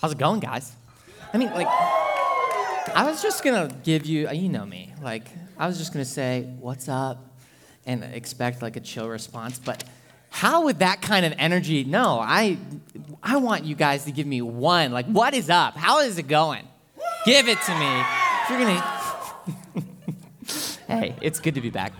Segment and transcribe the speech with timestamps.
[0.00, 0.72] How's it going, guys?
[1.34, 5.26] I mean, like, I was just gonna give you, you know me, like,
[5.58, 7.34] I was just gonna say, what's up?
[7.84, 9.82] And expect like a chill response, but
[10.30, 12.58] how would that kind of energy, no, I,
[13.24, 15.76] I want you guys to give me one, like, what is up?
[15.76, 16.68] How is it going?
[17.24, 18.00] Give it to me.
[18.42, 19.84] If you're gonna,
[20.86, 21.92] hey, it's good to be back.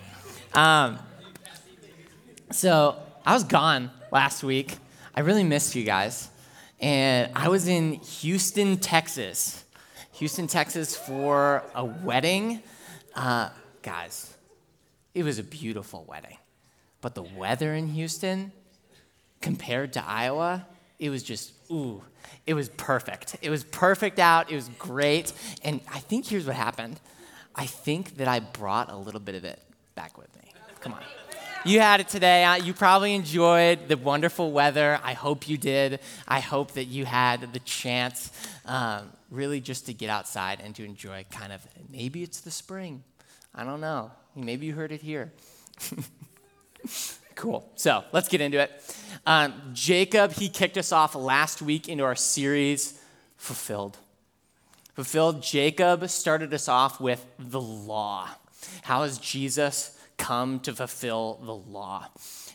[0.55, 1.01] Um,
[2.53, 2.97] so
[3.27, 4.77] I was gone last week.
[5.17, 6.31] I really missed you guys
[6.81, 9.65] and I was in Houston, Texas.
[10.13, 12.63] Houston, Texas for a wedding.
[13.15, 13.51] Uh,
[13.83, 14.35] guys,
[15.15, 16.37] it was a beautiful wedding.
[17.01, 18.53] But the weather in Houston,
[19.41, 20.67] compared to Iowa,
[20.99, 22.03] it was just, ooh,
[22.47, 23.37] it was perfect.
[23.43, 24.51] It was perfect out.
[24.51, 25.33] It was great.
[25.63, 27.01] And I think here's what happened
[27.55, 29.61] I think that I brought a little bit of it
[29.97, 30.53] back with me.
[30.81, 31.01] Come on.
[31.65, 32.59] You had it today.
[32.63, 35.01] You probably enjoyed the wonderful weather.
[35.03, 35.99] I hope you did.
[36.27, 38.31] I hope that you had the chance
[38.65, 43.03] um, really just to get outside and to enjoy kind of maybe it's the spring.
[43.55, 44.13] I don't know.
[44.37, 45.33] Maybe you heard it here.
[47.35, 47.69] cool.
[47.75, 48.71] So let's get into it.
[49.27, 53.01] Um, Jacob, he kicked us off last week into our series,
[53.37, 53.99] Fulfilled.
[54.95, 58.29] Fulfilled, Jacob started us off with the law.
[58.83, 62.09] How is Jesus come to fulfill the law.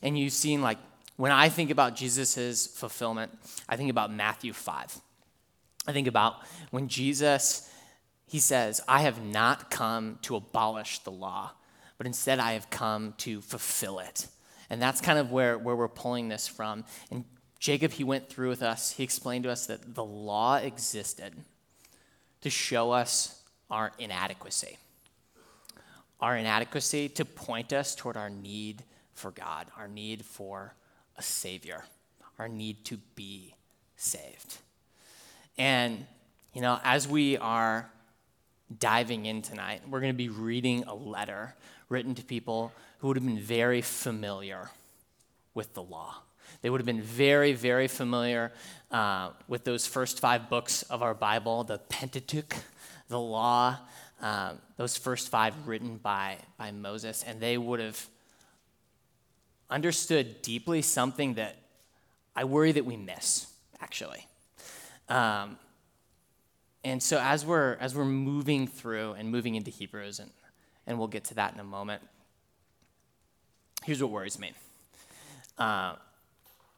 [0.03, 0.78] And you've seen, like,
[1.16, 3.31] when I think about Jesus' fulfillment,
[3.67, 5.02] I think about Matthew 5.
[5.88, 6.36] I think about
[6.72, 7.69] when Jesus,
[8.28, 11.52] he says, I have not come to abolish the law,
[11.97, 14.28] but instead I have come to fulfill it.
[14.69, 16.86] And that's kind of where, where we're pulling this from.
[17.11, 17.25] And
[17.59, 21.34] Jacob, he went through with us, he explained to us that the law existed
[22.41, 24.78] to show us our inadequacy
[26.23, 28.81] our inadequacy to point us toward our need
[29.13, 30.73] for God, our need for
[31.17, 31.83] a Savior,
[32.39, 33.53] our need to be
[33.97, 34.59] saved.
[35.57, 36.05] And,
[36.53, 37.89] you know, as we are
[38.79, 41.55] diving in tonight, we're going to be reading a letter
[41.89, 44.69] written to people who would have been very familiar
[45.53, 46.16] with the law.
[46.62, 48.53] They would have been very, very familiar
[48.91, 52.56] uh, with those first five books of our Bible the Pentateuch,
[53.09, 53.78] the law,
[54.23, 58.07] um, those first five written by, by Moses, and they would have
[59.69, 61.57] understood deeply something that
[62.33, 63.47] I worry that we miss,
[63.81, 64.25] actually.
[65.09, 65.57] Um,
[66.85, 70.31] and so as we're, as we're moving through and moving into Hebrews, and,
[70.88, 72.01] and we'll get to that in a moment,
[73.83, 74.53] here's what worries me.
[75.57, 75.95] Uh,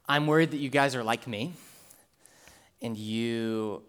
[0.07, 1.53] I'm worried that you guys are like me,
[2.81, 3.83] and you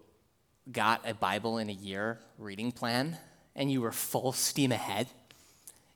[0.71, 3.17] got a Bible in a year reading plan
[3.57, 5.07] and you were full steam ahead.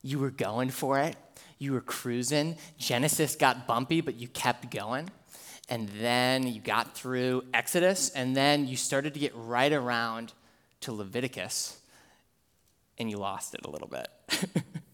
[0.03, 1.15] You were going for it.
[1.59, 2.57] You were cruising.
[2.79, 5.09] Genesis got bumpy, but you kept going.
[5.69, 10.33] And then you got through Exodus, and then you started to get right around
[10.81, 11.79] to Leviticus,
[12.97, 14.09] and you lost it a little bit.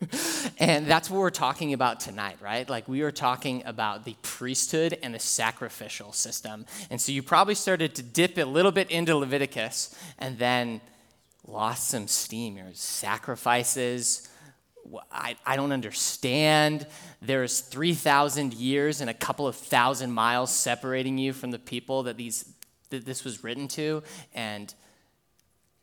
[0.59, 2.69] and that's what we're talking about tonight, right?
[2.69, 6.65] Like we are talking about the priesthood and the sacrificial system.
[6.89, 10.81] And so you probably started to dip a little bit into Leviticus, and then
[11.47, 12.57] lost some steam.
[12.57, 14.29] Your sacrifices,
[15.11, 16.85] I, I don't understand.
[17.21, 22.17] There's 3,000 years and a couple of thousand miles separating you from the people that,
[22.17, 22.53] these,
[22.89, 24.03] that this was written to.
[24.33, 24.73] And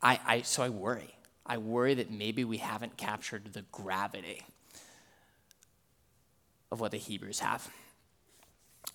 [0.03, 1.15] I, I, so I worry.
[1.47, 4.43] I worry that maybe we haven't captured the gravity
[6.71, 7.69] of what the Hebrews have.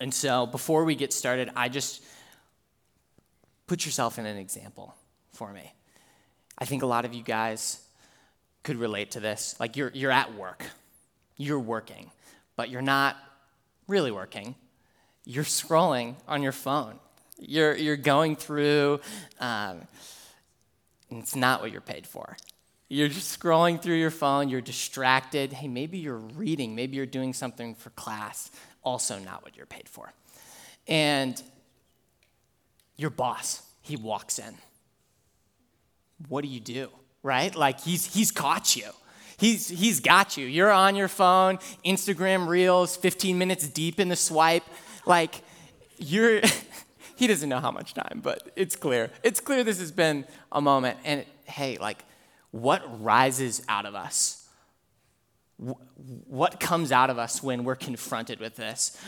[0.00, 2.02] And so before we get started, I just
[3.66, 4.94] put yourself in an example
[5.32, 5.72] for me.
[6.60, 7.80] I think a lot of you guys
[8.62, 9.56] could relate to this.
[9.58, 10.64] Like you're, you're at work,
[11.36, 12.10] you're working,
[12.56, 13.16] but you're not
[13.88, 14.54] really working.
[15.24, 16.98] You're scrolling on your phone.
[17.38, 19.00] You're, you're going through,
[19.38, 19.86] um,
[21.08, 22.36] and it's not what you're paid for.
[22.88, 25.52] You're just scrolling through your phone, you're distracted.
[25.52, 28.50] Hey, maybe you're reading, maybe you're doing something for class,
[28.82, 30.12] also not what you're paid for.
[30.86, 31.40] And
[32.96, 34.54] your boss, he walks in
[36.28, 36.88] what do you do?
[37.22, 37.54] Right?
[37.54, 38.88] Like he's he's caught you.
[39.38, 40.46] He's he's got you.
[40.46, 44.64] You're on your phone, Instagram Reels, 15 minutes deep in the swipe.
[45.06, 45.42] Like
[45.98, 46.40] you're
[47.16, 49.10] he doesn't know how much time, but it's clear.
[49.22, 50.98] It's clear this has been a moment.
[51.04, 52.04] And hey, like
[52.50, 54.46] what rises out of us?
[55.56, 58.98] What comes out of us when we're confronted with this?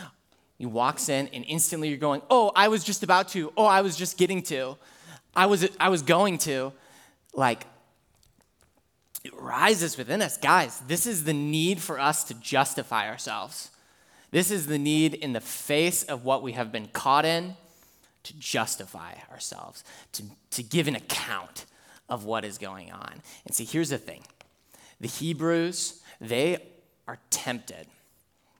[0.57, 3.51] He walks in and instantly you're going, "Oh, I was just about to.
[3.57, 4.77] Oh, I was just getting to.
[5.35, 6.73] I was I was going to."
[7.33, 7.65] Like
[9.23, 10.37] it rises within us.
[10.37, 13.71] Guys, this is the need for us to justify ourselves.
[14.31, 17.55] This is the need in the face of what we have been caught in
[18.23, 19.83] to justify ourselves,
[20.13, 21.65] to, to give an account
[22.09, 23.21] of what is going on.
[23.45, 24.23] And see, here's the thing
[24.99, 26.57] the Hebrews, they
[27.07, 27.87] are tempted.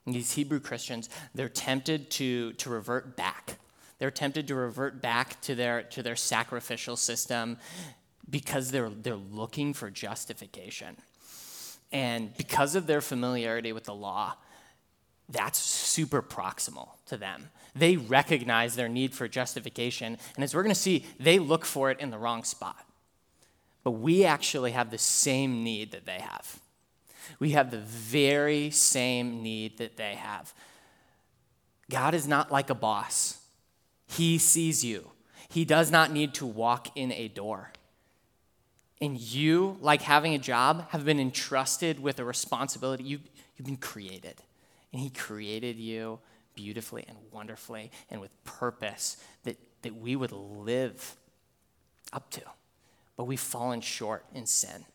[0.05, 3.57] These Hebrew Christians, they're tempted to, to revert back.
[3.99, 7.57] They're tempted to revert back to their, to their sacrificial system
[8.29, 10.97] because they're, they're looking for justification.
[11.91, 14.35] And because of their familiarity with the law,
[15.29, 17.49] that's super proximal to them.
[17.75, 20.17] They recognize their need for justification.
[20.35, 22.85] And as we're going to see, they look for it in the wrong spot.
[23.83, 26.59] But we actually have the same need that they have.
[27.39, 30.53] We have the very same need that they have.
[31.89, 33.39] God is not like a boss,
[34.07, 35.09] He sees you.
[35.49, 37.71] He does not need to walk in a door.
[39.03, 43.03] And you, like having a job, have been entrusted with a responsibility.
[43.03, 43.19] You,
[43.57, 44.35] you've been created.
[44.93, 46.19] And He created you
[46.55, 51.17] beautifully and wonderfully and with purpose that, that we would live
[52.13, 52.43] up to.
[53.17, 54.85] But we've fallen short in sin.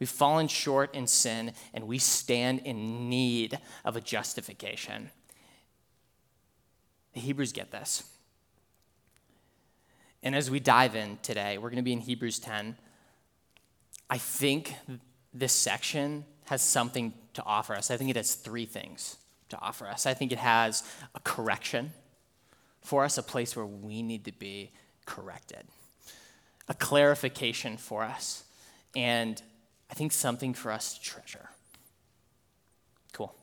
[0.00, 5.10] We've fallen short in sin and we stand in need of a justification.
[7.12, 8.02] The Hebrews get this.
[10.24, 12.74] And as we dive in today, we're going to be in Hebrews 10.
[14.08, 14.74] I think
[15.34, 17.90] this section has something to offer us.
[17.90, 19.16] I think it has three things
[19.48, 20.06] to offer us.
[20.06, 20.82] I think it has
[21.14, 21.92] a correction
[22.82, 24.70] for us, a place where we need to be
[25.06, 25.64] corrected,
[26.68, 28.44] a clarification for us,
[28.94, 29.40] and
[29.90, 31.50] I think something for us to treasure.
[33.12, 33.34] Cool.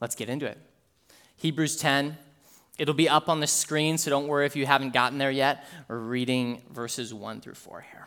[0.00, 0.58] Let's get into it.
[1.36, 2.16] Hebrews 10.
[2.78, 5.64] It'll be up on the screen, so don't worry if you haven't gotten there yet.
[5.88, 8.06] We're reading verses 1 through 4 here.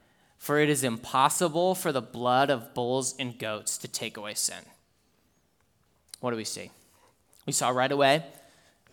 [0.41, 4.63] for it is impossible for the blood of bulls and goats to take away sin.
[6.19, 6.71] What do we see?
[7.45, 8.25] We saw right away,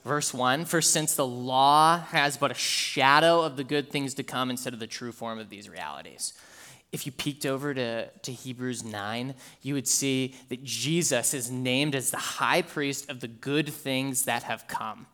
[0.04, 4.22] verse 1 For since the law has but a shadow of the good things to
[4.22, 6.34] come instead of the true form of these realities
[6.90, 11.94] if you peeked over to, to Hebrews 9, you would see that Jesus is named
[11.94, 15.06] as the high priest of the good things that have come.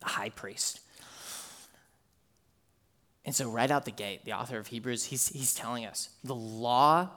[0.00, 0.80] The high priest.
[3.26, 6.34] And so, right out the gate, the author of Hebrews, he's, he's telling us the
[6.34, 7.10] law,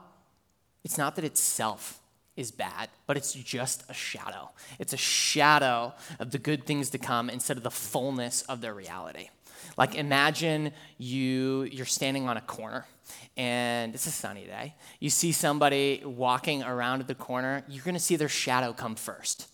[0.84, 2.00] it's not that itself
[2.36, 4.50] is bad, but it's just a shadow.
[4.78, 8.74] It's a shadow of the good things to come instead of the fullness of their
[8.74, 9.28] reality.
[9.76, 12.86] Like imagine you you're standing on a corner
[13.36, 14.74] and it's a sunny day.
[15.00, 19.48] You see somebody walking around the corner, you're going to see their shadow come first.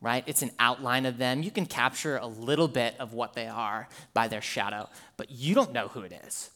[0.00, 0.24] Right?
[0.26, 1.42] It's an outline of them.
[1.42, 5.54] You can capture a little bit of what they are by their shadow, but you
[5.54, 6.50] don't know who it is.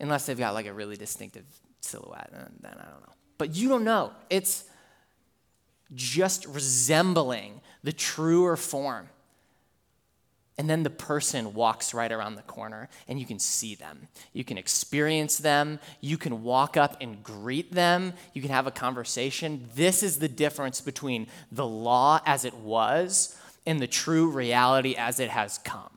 [0.00, 1.44] Unless they've got like a really distinctive
[1.80, 3.12] silhouette, and then I don't know.
[3.38, 4.12] But you don't know.
[4.30, 4.64] It's
[5.94, 9.08] just resembling the truer form.
[10.56, 14.06] And then the person walks right around the corner and you can see them.
[14.32, 15.80] You can experience them.
[16.00, 18.12] You can walk up and greet them.
[18.34, 19.68] You can have a conversation.
[19.74, 23.36] This is the difference between the law as it was
[23.66, 25.90] and the true reality as it has come.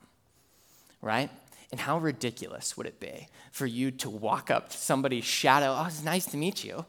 [1.00, 1.30] Right?
[1.70, 5.76] And how ridiculous would it be for you to walk up to somebody's shadow?
[5.78, 6.84] Oh, it's nice to meet you.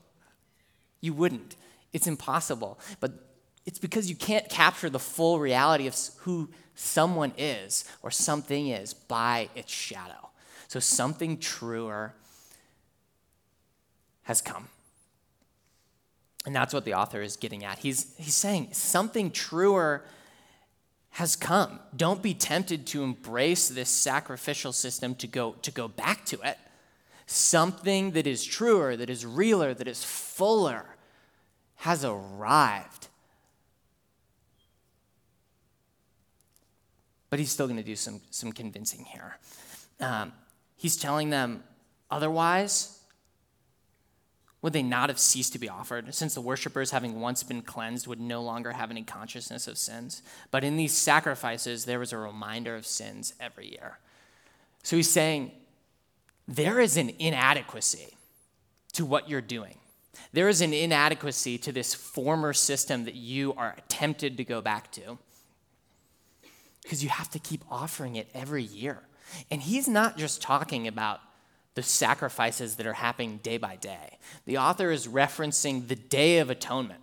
[1.02, 1.56] You wouldn't.
[1.94, 2.80] It's impossible.
[3.00, 3.29] But
[3.70, 8.96] it's because you can't capture the full reality of who someone is or something is
[8.96, 10.32] by its shadow.
[10.68, 12.16] So something truer
[14.24, 14.70] has come.
[16.48, 17.78] And that's what the author is getting at.
[17.78, 20.04] He's, he's saying something truer
[21.12, 21.80] has come.
[21.96, 26.58] Don't be tempted to embrace this sacrificial system to go, to go back to it.
[27.28, 30.86] Something that is truer, that is realer, that is fuller
[31.76, 33.09] has arrived.
[37.30, 39.38] But he's still going to do some, some convincing here.
[40.00, 40.34] Um,
[40.76, 41.64] he's telling them,
[42.10, 43.00] otherwise,
[44.62, 48.08] would they not have ceased to be offered, since the worshippers, having once been cleansed,
[48.08, 50.22] would no longer have any consciousness of sins?
[50.52, 54.00] But in these sacrifices, there was a reminder of sins every year.
[54.84, 55.52] So he's saying,
[56.48, 58.16] there is an inadequacy
[58.94, 59.78] to what you're doing.
[60.34, 64.92] There is an inadequacy to this former system that you are tempted to go back
[64.94, 65.18] to
[66.90, 68.98] because you have to keep offering it every year.
[69.52, 71.20] And he's not just talking about
[71.76, 74.18] the sacrifices that are happening day by day.
[74.48, 77.02] The author is referencing the Day of Atonement.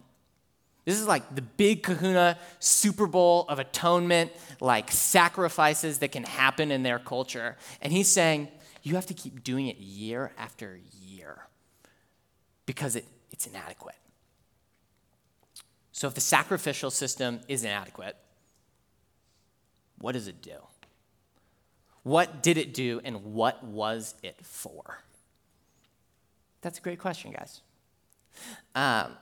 [0.86, 6.72] This is like the big kahuna Super Bowl of atonement, like sacrifices that can happen
[6.72, 7.56] in their culture.
[7.80, 8.48] And he's saying,
[8.82, 11.46] you have to keep doing it year after year
[12.66, 13.94] because it, it's inadequate.
[15.92, 18.16] So if the sacrificial system is inadequate,
[19.98, 20.56] what does it do?
[22.02, 25.02] What did it do and what was it for?
[26.60, 27.60] That's a great question, guys.
[28.74, 29.12] Um,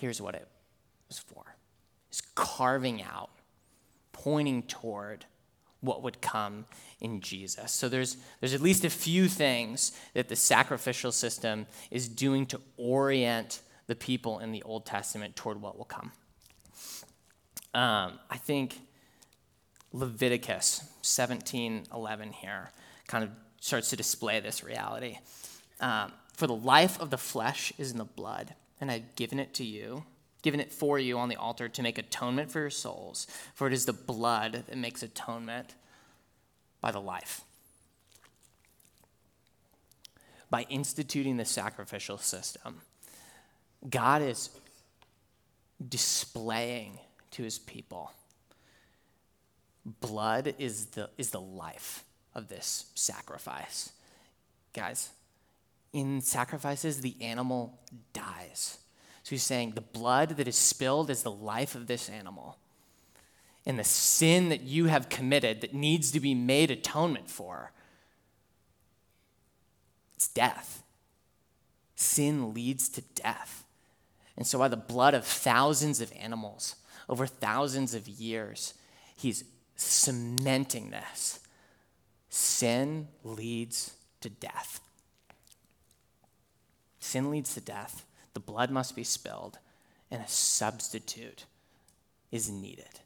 [0.00, 0.48] here's what it
[1.08, 1.56] was for
[2.08, 3.30] it's carving out,
[4.12, 5.26] pointing toward
[5.80, 6.66] what would come
[7.00, 7.72] in Jesus.
[7.72, 12.60] So there's, there's at least a few things that the sacrificial system is doing to
[12.76, 16.12] orient the people in the Old Testament toward what will come.
[17.74, 18.80] Um, I think
[19.92, 22.70] Leviticus 17:11 here
[23.06, 25.18] kind of starts to display this reality.
[25.80, 29.54] Um, for the life of the flesh is in the blood, and I've given it
[29.54, 30.04] to you,
[30.42, 33.26] given it for you on the altar to make atonement for your souls.
[33.54, 35.74] For it is the blood that makes atonement
[36.80, 37.42] by the life.
[40.50, 42.80] By instituting the sacrificial system,
[43.88, 44.50] God is
[45.86, 46.98] displaying
[47.32, 48.12] to his people
[50.00, 52.04] blood is the, is the life
[52.34, 53.92] of this sacrifice.
[54.72, 55.10] Guys,
[55.92, 57.78] in sacrifices, the animal
[58.12, 58.78] dies.
[59.22, 62.58] So he's saying the blood that is spilled is the life of this animal.
[63.66, 67.72] And the sin that you have committed that needs to be made atonement for,
[70.16, 70.82] it's death.
[71.94, 73.64] Sin leads to death.
[74.36, 76.76] And so, by the blood of thousands of animals
[77.08, 78.74] over thousands of years,
[79.16, 79.44] he's
[79.76, 81.40] cementing this.
[82.28, 84.80] Sin leads to death.
[87.00, 88.04] Sin leads to death.
[88.34, 89.58] The blood must be spilled,
[90.10, 91.46] and a substitute
[92.30, 93.00] is needed.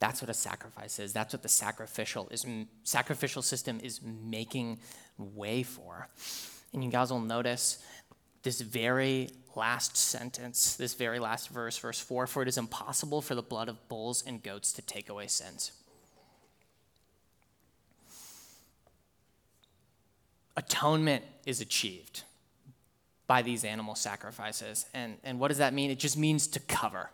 [0.00, 1.12] That's what a sacrifice is.
[1.12, 2.46] That's what the sacrificial is
[2.84, 4.80] sacrificial system is making
[5.18, 6.08] way for.
[6.72, 7.82] And you guys will notice
[8.42, 13.34] this very last sentence, this very last verse, verse 4 For it is impossible for
[13.34, 15.72] the blood of bulls and goats to take away sins.
[20.56, 22.24] Atonement is achieved
[23.26, 24.86] by these animal sacrifices.
[24.92, 25.90] And, and what does that mean?
[25.90, 27.10] It just means to cover,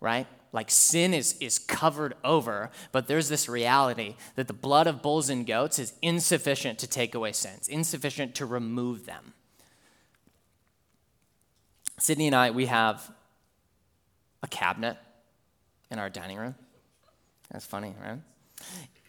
[0.00, 0.26] right?
[0.50, 5.28] Like sin is, is covered over, but there's this reality that the blood of bulls
[5.28, 9.34] and goats is insufficient to take away sins, insufficient to remove them.
[11.98, 13.10] Sydney and I, we have
[14.42, 14.96] a cabinet
[15.90, 16.54] in our dining room.
[17.50, 18.18] That's funny, right?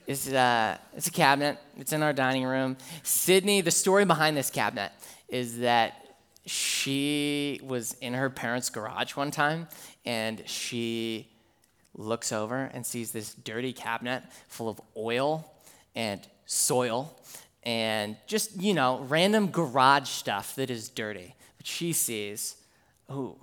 [0.06, 1.58] It's, uh, it's a cabinet.
[1.78, 2.78] It's in our dining room.
[3.04, 4.92] Sydney, the story behind this cabinet
[5.28, 6.16] is that
[6.46, 9.68] she was in her parents' garage one time
[10.06, 11.28] and she
[11.94, 15.52] looks over and sees this dirty cabinet full of oil
[15.94, 17.20] and soil
[17.64, 21.36] and just, you know, random garage stuff that is dirty.
[21.58, 22.56] But she sees
[23.10, 23.38] oh,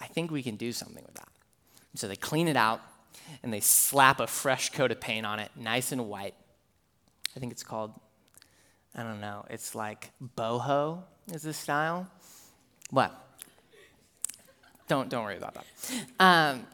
[0.00, 1.28] I think we can do something with that.
[1.92, 2.80] And so they clean it out
[3.42, 6.34] and they slap a fresh coat of paint on it, nice and white.
[7.36, 7.92] I think it's called,
[8.94, 12.08] I don't know, it's like boho is the style.
[12.90, 13.12] What?
[14.86, 15.64] Don't, don't worry about that.
[16.20, 16.66] Um,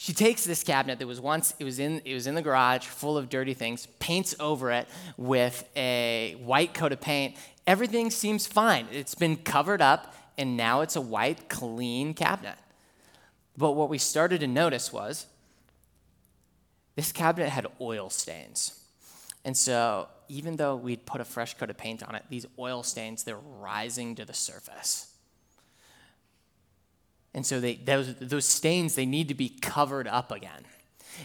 [0.00, 2.86] she takes this cabinet that was once it was in it was in the garage
[2.86, 7.36] full of dirty things paints over it with a white coat of paint
[7.66, 12.56] everything seems fine it's been covered up and now it's a white, clean cabinet.
[13.56, 15.26] But what we started to notice was
[16.96, 18.80] this cabinet had oil stains.
[19.44, 22.82] And so, even though we'd put a fresh coat of paint on it, these oil
[22.82, 25.14] stains, they're rising to the surface.
[27.32, 30.64] And so, they, those, those stains, they need to be covered up again.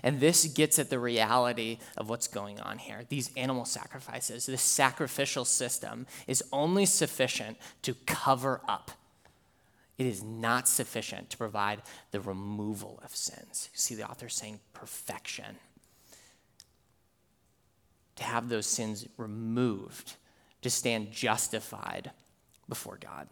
[0.04, 3.04] And this gets at the reality of what's going on here.
[3.10, 8.92] These animal sacrifices, this sacrificial system is only sufficient to cover up
[9.98, 13.70] it is not sufficient to provide the removal of sins.
[13.74, 15.58] You see the author saying perfection.
[18.18, 20.15] To have those sins removed,
[20.62, 22.12] to stand justified
[22.68, 23.27] before God.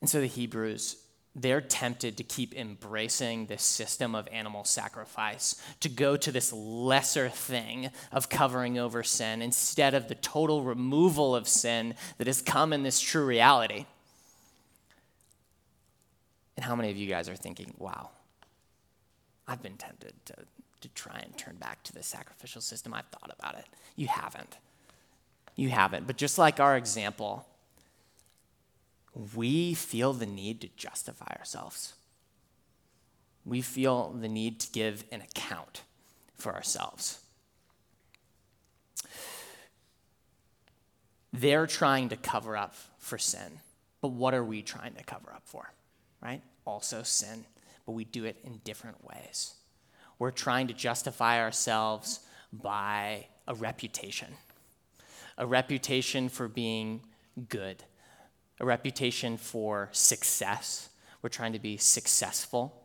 [0.00, 0.96] And so the Hebrews
[1.36, 7.28] they're tempted to keep embracing this system of animal sacrifice, to go to this lesser
[7.28, 12.72] thing of covering over sin instead of the total removal of sin that has come
[12.72, 13.84] in this true reality.
[16.56, 18.08] And how many of you guys are thinking, wow,
[19.46, 20.34] I've been tempted to,
[20.80, 22.94] to try and turn back to the sacrificial system?
[22.94, 23.66] I've thought about it.
[23.94, 24.56] You haven't.
[25.54, 26.06] You haven't.
[26.06, 27.46] But just like our example,
[29.16, 31.94] we feel the need to justify ourselves.
[33.46, 35.82] We feel the need to give an account
[36.36, 37.20] for ourselves.
[41.32, 43.60] They're trying to cover up for sin,
[44.02, 45.72] but what are we trying to cover up for?
[46.22, 46.42] Right?
[46.66, 47.46] Also sin,
[47.86, 49.54] but we do it in different ways.
[50.18, 52.20] We're trying to justify ourselves
[52.52, 54.34] by a reputation,
[55.38, 57.00] a reputation for being
[57.48, 57.84] good,
[58.60, 60.88] a reputation for success.
[61.22, 62.82] We're trying to be successful.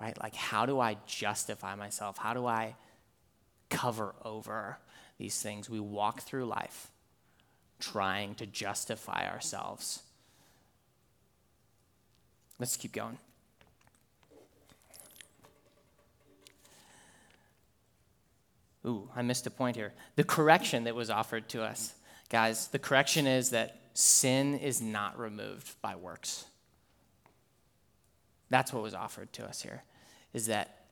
[0.00, 0.20] Right?
[0.22, 2.18] Like, how do I justify myself?
[2.18, 2.76] How do I
[3.70, 4.78] cover over
[5.18, 5.70] these things?
[5.70, 6.90] We walk through life
[7.78, 10.02] trying to justify ourselves.
[12.58, 13.18] Let's keep going.
[18.86, 19.92] Ooh, I missed a point here.
[20.14, 21.94] The correction that was offered to us,
[22.28, 26.44] guys, the correction is that sin is not removed by works.
[28.50, 29.82] That's what was offered to us here,
[30.34, 30.86] is that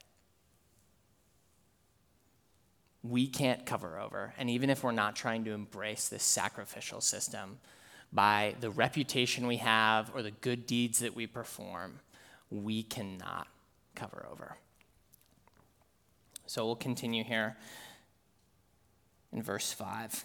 [3.03, 4.33] we can't cover over.
[4.39, 7.59] And even if we're not trying to embrace this sacrificial system,
[8.11, 12.01] by the reputation we have or the good deeds that we perform,
[12.51, 13.49] we cannot
[13.95, 14.57] cover over.
[16.47, 17.57] So we'll continue here
[19.33, 20.25] in verse 5.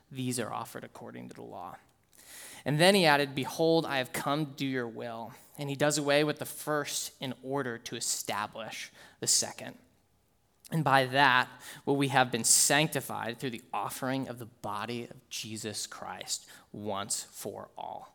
[0.11, 1.77] these are offered according to the law.
[2.65, 5.33] And then he added, Behold, I have come to do your will.
[5.57, 9.77] And he does away with the first in order to establish the second.
[10.71, 11.49] And by that,
[11.85, 17.27] will we have been sanctified through the offering of the body of Jesus Christ once
[17.31, 18.10] for all.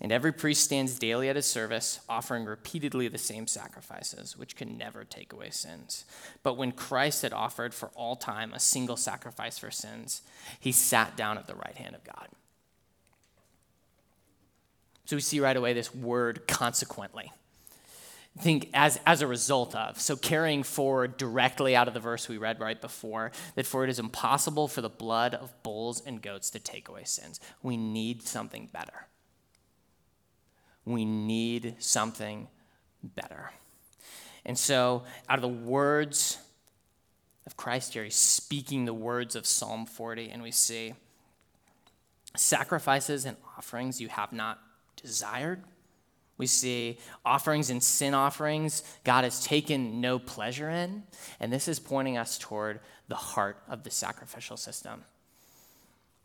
[0.00, 4.76] And every priest stands daily at his service, offering repeatedly the same sacrifices, which can
[4.76, 6.04] never take away sins.
[6.42, 10.20] But when Christ had offered for all time a single sacrifice for sins,
[10.60, 12.28] he sat down at the right hand of God.
[15.06, 17.32] So we see right away this word consequently.
[18.38, 20.00] think as, as a result of.
[20.00, 23.90] So carrying forward directly out of the verse we read right before, that for it
[23.90, 27.40] is impossible for the blood of bulls and goats to take away sins.
[27.62, 29.06] We need something better.
[30.86, 32.48] We need something
[33.02, 33.50] better.
[34.46, 36.38] And so, out of the words
[37.46, 40.94] of Christ here, he's speaking the words of Psalm 40, and we see
[42.36, 44.60] sacrifices and offerings you have not
[45.02, 45.62] desired.
[46.38, 51.02] We see offerings and sin offerings God has taken no pleasure in,
[51.40, 55.02] and this is pointing us toward the heart of the sacrificial system.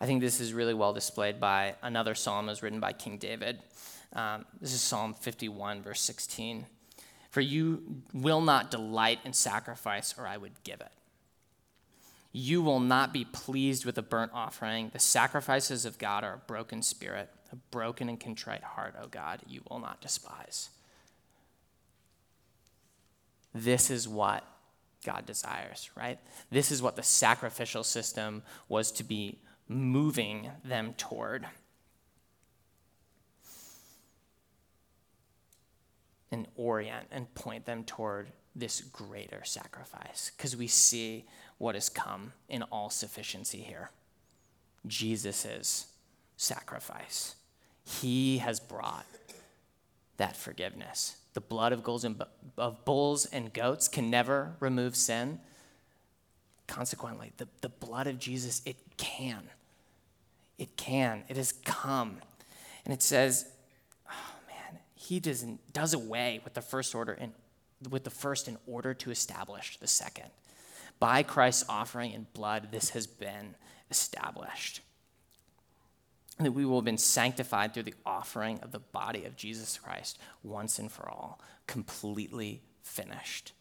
[0.02, 3.18] I think this is really well displayed by another psalm that was written by King
[3.18, 3.60] David.
[4.14, 6.66] Um, this is Psalm 51, verse 16.
[7.30, 10.92] For you will not delight in sacrifice, or I would give it.
[12.34, 14.90] You will not be pleased with a burnt offering.
[14.92, 19.42] The sacrifices of God are a broken spirit a broken and contrite heart, O God,
[19.48, 20.70] you will not despise.
[23.54, 24.46] This is what
[25.06, 26.20] God desires, right?
[26.50, 29.40] This is what the sacrificial system was to be
[29.71, 31.45] moving them toward.
[36.31, 41.25] And orient and point them toward this greater sacrifice because we see
[41.57, 43.91] what has come in all sufficiency here
[44.88, 45.88] Jesus'
[46.38, 47.36] sacrifice.
[47.84, 49.05] He has brought
[50.17, 51.17] that forgiveness.
[51.34, 52.21] The blood of, and,
[52.57, 55.39] of bulls and goats can never remove sin.
[56.67, 59.43] Consequently, the, the blood of Jesus, it can.
[60.58, 61.24] It can.
[61.28, 62.18] It has come.
[62.86, 63.46] And it says,
[64.10, 67.34] oh man, he doesn't, does away with the first order and
[67.90, 70.30] with the first in order to establish the second.
[71.00, 73.56] By Christ's offering and blood, this has been
[73.90, 74.82] established
[76.44, 80.20] that we will have been sanctified through the offering of the body of Jesus Christ
[80.44, 83.54] once and for all, completely finished.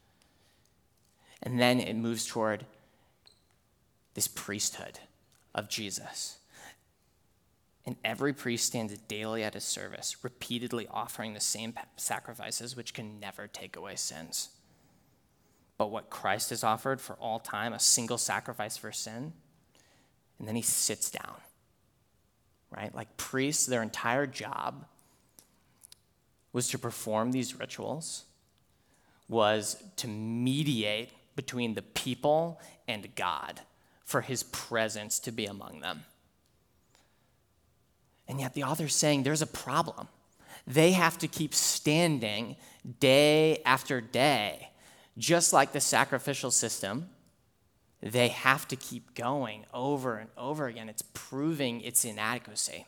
[1.42, 2.66] And then it moves toward
[4.14, 4.98] this priesthood
[5.55, 6.38] of Jesus.
[7.90, 13.18] And every priest stands daily at his service, repeatedly offering the same sacrifices which can
[13.18, 14.50] never take away sins.
[15.76, 19.33] But what Christ has offered for all time, a single sacrifice for sin,
[20.38, 21.35] and then he sits down.
[22.70, 22.94] Right?
[22.94, 24.85] Like priests, their entire job
[26.53, 28.22] was to perform these rituals,
[29.29, 33.62] was to mediate between the people and God
[34.05, 36.05] for his presence to be among them.
[38.30, 40.06] And yet the author's saying there's a problem.
[40.64, 42.54] They have to keep standing
[43.00, 44.70] day after day,
[45.18, 47.10] just like the sacrificial system.
[48.00, 50.88] They have to keep going over and over again.
[50.88, 52.86] It's proving its inadequacy.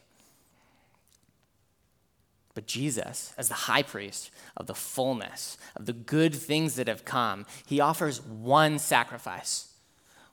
[2.55, 7.05] But Jesus, as the high priest of the fullness of the good things that have
[7.05, 9.73] come, he offers one sacrifice,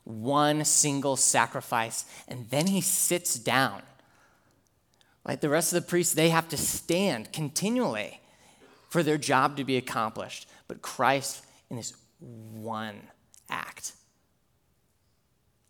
[0.04, 3.82] one single sacrifice, and then he sits down
[5.24, 8.20] like the rest of the priests, they have to stand continually
[8.88, 10.48] for their job to be accomplished.
[10.66, 13.00] But Christ, in this one
[13.48, 13.92] act,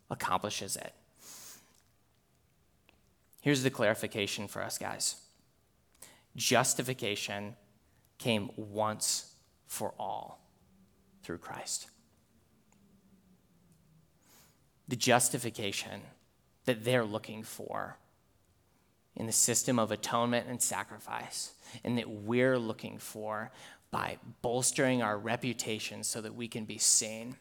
[0.09, 0.93] accomplishes it.
[3.41, 5.15] Here's the clarification for us, guys
[6.35, 7.55] justification
[8.17, 9.33] came once
[9.67, 10.39] for all
[11.23, 11.87] through Christ.
[14.87, 16.01] The justification
[16.65, 17.97] that they're looking for
[19.15, 23.51] in the system of atonement and sacrifice, and that we're looking for
[23.91, 27.35] by bolstering our reputation so that we can be seen.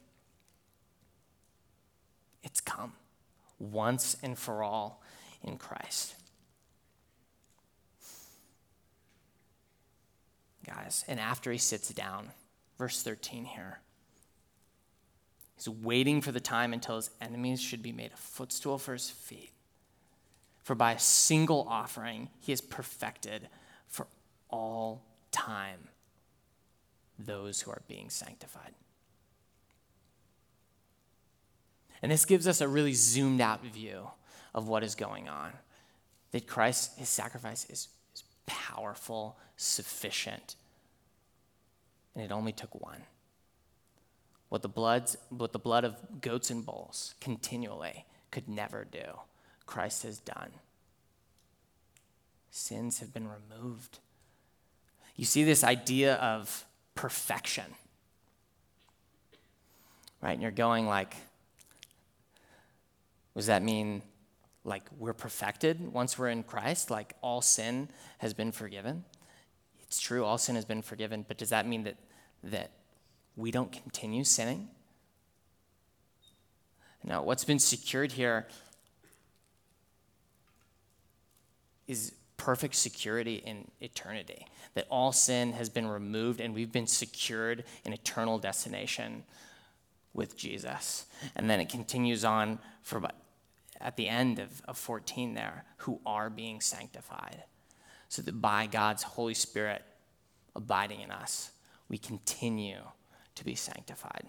[2.43, 2.95] It's come
[3.59, 5.03] once and for all
[5.43, 6.17] in Christ.
[10.67, 12.31] Guys, and after he sits down,
[12.79, 13.81] verse 13 here,
[15.57, 19.11] he's waiting for the time until his enemies should be made a footstool for his
[19.11, 19.53] feet.
[20.71, 23.49] For by a single offering, he has perfected
[23.89, 24.07] for
[24.51, 25.03] all
[25.33, 25.89] time
[27.19, 28.71] those who are being sanctified.
[32.01, 34.13] And this gives us a really zoomed out view
[34.55, 35.55] of what is going on.
[36.31, 40.55] That Christ, his sacrifice is, is powerful, sufficient,
[42.15, 43.03] and it only took one.
[44.51, 49.19] What the, bloods, what the blood of goats and bulls continually could never do.
[49.71, 50.51] Christ has done.
[52.51, 54.01] Sins have been removed.
[55.15, 57.67] You see this idea of perfection,
[60.21, 60.33] right?
[60.33, 61.15] And you're going like,
[63.37, 64.03] does that mean
[64.65, 66.91] like we're perfected once we're in Christ?
[66.91, 69.05] Like all sin has been forgiven?
[69.83, 71.97] It's true, all sin has been forgiven, but does that mean that,
[72.43, 72.73] that
[73.37, 74.69] we don't continue sinning?
[77.05, 78.49] No, what's been secured here
[81.91, 84.47] is perfect security in eternity.
[84.75, 89.25] That all sin has been removed and we've been secured in eternal destination
[90.15, 91.07] with Jesus.
[91.37, 93.03] And then it continues on for
[93.81, 97.45] at the end of, of 14 there, who are being sanctified.
[98.09, 99.83] So that by God's Holy Spirit
[100.55, 101.51] abiding in us,
[101.89, 102.81] we continue
[103.35, 104.27] to be sanctified.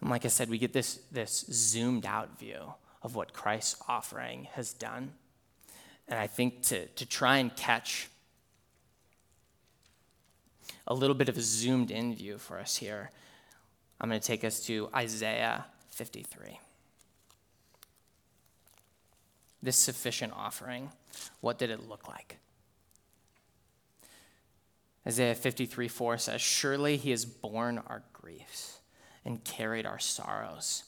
[0.00, 4.48] And like I said, we get this, this zoomed out view of what Christ's offering
[4.52, 5.12] has done.
[6.08, 8.08] And I think to, to try and catch
[10.86, 13.10] a little bit of a zoomed in view for us here,
[14.00, 16.58] I'm going to take us to Isaiah 53.
[19.62, 20.90] This sufficient offering,
[21.40, 22.36] what did it look like?
[25.06, 28.78] Isaiah 53 4 says, Surely he has borne our griefs
[29.24, 30.84] and carried our sorrows,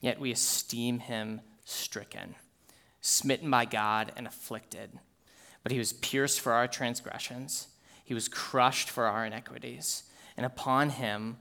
[0.00, 2.34] yet we esteem him stricken
[3.00, 4.98] smitten by God and afflicted.
[5.62, 7.68] But he was pierced for our transgressions,
[8.04, 10.04] he was crushed for our iniquities,
[10.36, 11.38] and upon him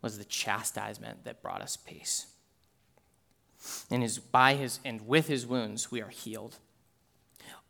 [0.00, 2.26] was the chastisement that brought us peace.
[3.90, 6.58] And his, by his, and with his wounds we are healed.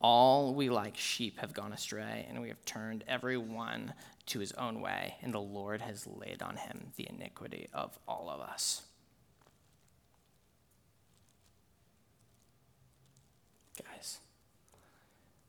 [0.00, 3.94] All we like sheep have gone astray, and we have turned every one
[4.26, 8.28] to his own way, and the Lord has laid on him the iniquity of all
[8.28, 8.82] of us.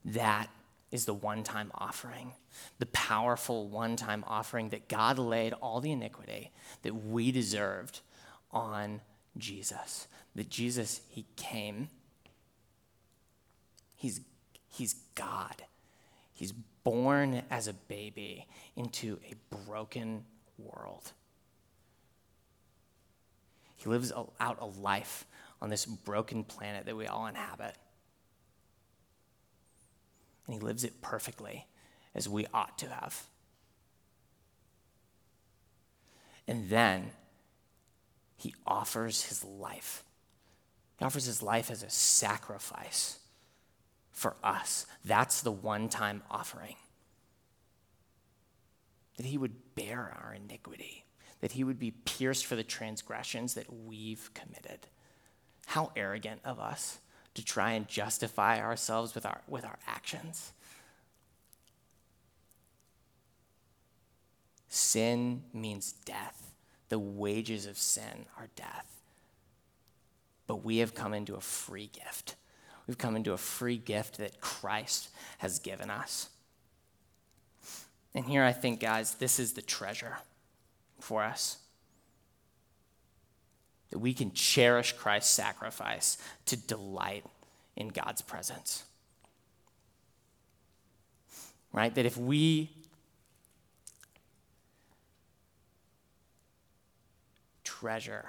[0.05, 0.49] That
[0.91, 2.33] is the one time offering,
[2.77, 6.51] the powerful one time offering that God laid all the iniquity
[6.83, 8.01] that we deserved
[8.51, 9.01] on
[9.37, 10.07] Jesus.
[10.35, 11.89] That Jesus, He came.
[13.95, 14.21] He's,
[14.67, 15.63] he's God.
[16.33, 20.23] He's born as a baby into a broken
[20.59, 21.13] world.
[23.77, 25.25] He lives out a life
[25.61, 27.75] on this broken planet that we all inhabit.
[30.45, 31.67] And he lives it perfectly
[32.13, 33.25] as we ought to have.
[36.47, 37.11] And then
[38.37, 40.03] he offers his life.
[40.97, 43.19] He offers his life as a sacrifice
[44.11, 44.85] for us.
[45.03, 46.75] That's the one time offering.
[49.17, 51.05] That he would bear our iniquity,
[51.41, 54.87] that he would be pierced for the transgressions that we've committed.
[55.67, 56.99] How arrogant of us
[57.35, 60.51] to try and justify ourselves with our, with our actions.
[64.69, 66.51] Sin means death.
[66.89, 69.01] The wages of sin are death.
[70.47, 72.35] But we have come into a free gift.
[72.87, 76.29] We've come into a free gift that Christ has given us.
[78.13, 80.17] And here I think, guys, this is the treasure
[80.99, 81.57] for us.
[83.91, 86.17] That we can cherish Christ's sacrifice
[86.47, 87.25] to delight
[87.75, 88.83] in God's presence.
[91.71, 91.93] Right?
[91.93, 92.71] That if we
[97.63, 98.25] treasure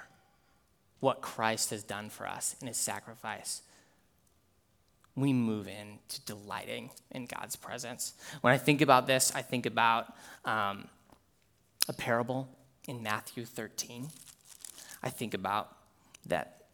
[1.00, 3.62] what Christ has done for us in his sacrifice,
[5.14, 8.12] we move into delighting in God's presence.
[8.42, 10.14] When I think about this, I think about
[10.44, 10.88] um,
[11.88, 12.48] a parable
[12.86, 14.08] in Matthew 13.
[15.02, 15.76] I think about
[16.26, 16.64] that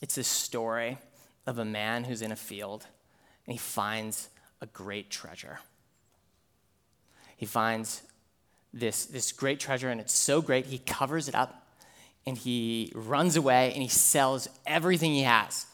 [0.00, 0.98] it's this story
[1.46, 2.86] of a man who's in a field
[3.46, 4.28] and he finds
[4.60, 5.60] a great treasure.
[7.36, 8.02] He finds
[8.72, 11.66] this, this great treasure, and it's so great, he covers it up
[12.26, 15.66] and he runs away and he sells everything he has.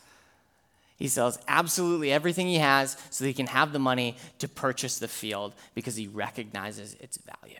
[0.96, 4.98] He sells absolutely everything he has so that he can have the money to purchase
[4.98, 7.58] the field because he recognizes its value.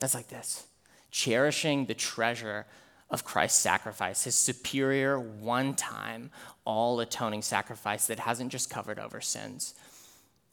[0.00, 0.66] That's like this
[1.12, 2.66] cherishing the treasure
[3.10, 6.30] of Christ's sacrifice, his superior, one time,
[6.64, 9.74] all atoning sacrifice that hasn't just covered over sins,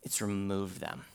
[0.04, 1.06] it's removed them.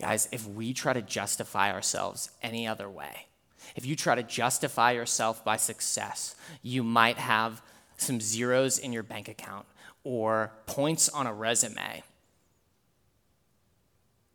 [0.00, 3.26] Guys, if we try to justify ourselves any other way,
[3.74, 7.60] if you try to justify yourself by success, you might have
[7.96, 9.66] some zeros in your bank account
[10.04, 12.04] or points on a resume,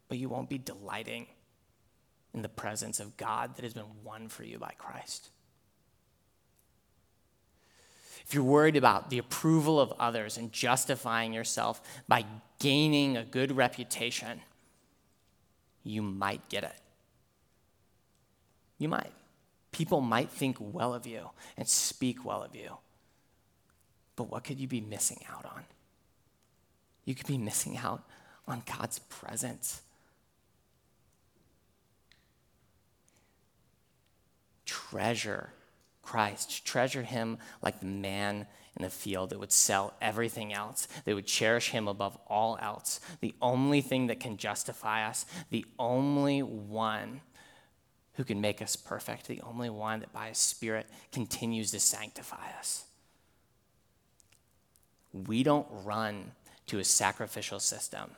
[0.10, 1.27] but you won't be delighting
[2.33, 5.29] in the presence of God that has been won for you by Christ.
[8.25, 12.25] If you're worried about the approval of others and justifying yourself by
[12.59, 14.41] gaining a good reputation,
[15.83, 16.79] you might get it.
[18.77, 19.11] You might.
[19.71, 22.77] People might think well of you and speak well of you.
[24.15, 25.63] But what could you be missing out on?
[27.05, 28.03] You could be missing out
[28.47, 29.81] on God's presence.
[34.65, 35.52] Treasure
[36.04, 38.45] Christ, treasure him like the man
[38.76, 40.88] in the field that would sell everything else.
[41.06, 42.99] They would cherish him above all else.
[43.21, 47.21] The only thing that can justify us, the only one
[48.15, 52.52] who can make us perfect, the only one that by his Spirit continues to sanctify
[52.60, 52.86] us.
[55.13, 56.32] We don't run
[56.67, 58.12] to a sacrificial system,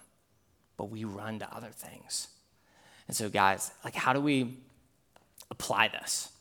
[0.78, 2.30] but we run to other things.
[3.08, 4.58] And so, guys, like, how do we
[5.52, 6.32] apply this?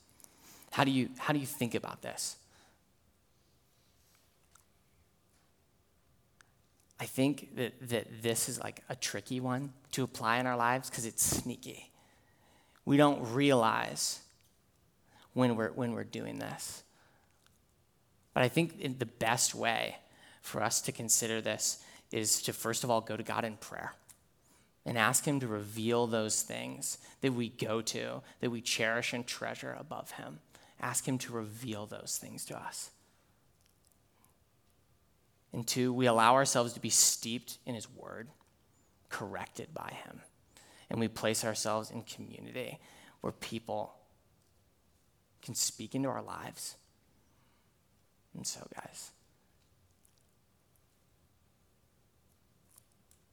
[0.75, 2.35] How do you, how do you think about this?
[6.99, 10.89] I think that, that this is like a tricky one to apply in our lives
[10.89, 11.91] because it's sneaky.
[12.83, 14.19] We don't realize
[15.31, 16.83] when we're, when we're doing this.
[18.33, 19.95] But I think the best way
[20.41, 23.93] for us to consider this is to first of all go to God in prayer
[24.85, 29.25] and ask Him to reveal those things that we go to, that we cherish and
[29.25, 30.39] treasure above Him.
[30.79, 32.91] Ask Him to reveal those things to us.
[35.53, 38.27] And two, we allow ourselves to be steeped in His Word,
[39.09, 40.21] corrected by Him.
[40.89, 42.79] And we place ourselves in community
[43.21, 43.95] where people
[45.41, 46.75] can speak into our lives.
[48.35, 49.11] And so, guys,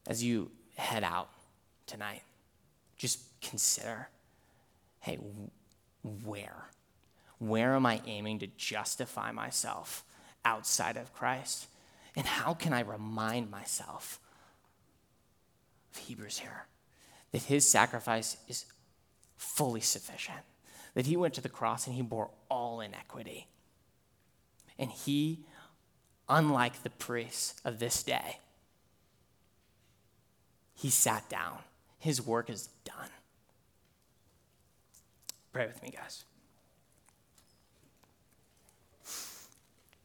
[0.07, 1.31] as you head out
[1.87, 2.23] tonight,
[2.97, 4.09] just consider
[5.01, 5.19] hey,
[6.25, 6.69] where?
[7.43, 10.05] Where am I aiming to justify myself
[10.45, 11.67] outside of Christ?
[12.15, 14.21] And how can I remind myself
[15.93, 16.67] of Hebrews here
[17.33, 18.67] that his sacrifice is
[19.37, 20.39] fully sufficient,
[20.95, 23.49] that he went to the cross and he bore all iniquity.
[24.79, 25.41] And he,
[26.29, 28.39] unlike the priests of this day,
[30.75, 31.59] he sat down.
[31.99, 33.11] His work is done.
[35.53, 36.25] Pray with me, guys.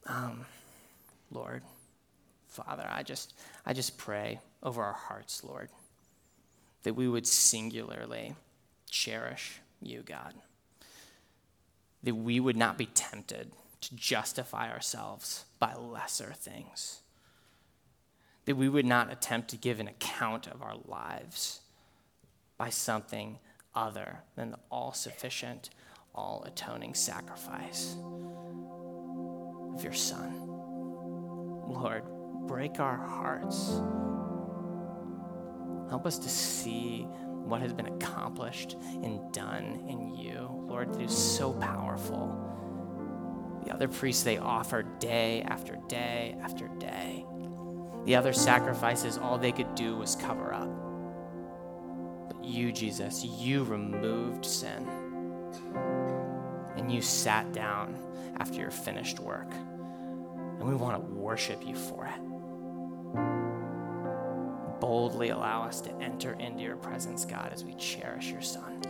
[0.08, 0.46] Um,
[1.30, 1.62] Lord.
[2.48, 3.34] Father, I just,
[3.66, 5.68] I just pray over our hearts, Lord,
[6.82, 8.34] that we would singularly
[8.90, 10.34] cherish you, God.
[12.02, 17.00] That we would not be tempted to justify ourselves by lesser things.
[18.46, 21.60] That we would not attempt to give an account of our lives
[22.56, 23.38] by something
[23.74, 25.70] other than the all sufficient,
[26.14, 27.94] all atoning sacrifice
[29.78, 30.34] of your Son.
[31.68, 32.02] Lord,
[32.48, 33.80] break our hearts.
[35.88, 41.16] Help us to see what has been accomplished and done in you, Lord, that is
[41.16, 42.34] so powerful.
[43.64, 47.24] The other priests, they offered day after day after day.
[48.04, 50.68] The other sacrifices, all they could do was cover up.
[52.28, 54.88] But you, Jesus, you removed sin.
[56.88, 57.96] You sat down
[58.38, 59.52] after your finished work.
[59.52, 62.20] And we want to worship you for it.
[64.80, 68.80] Boldly allow us to enter into your presence, God, as we cherish your Son.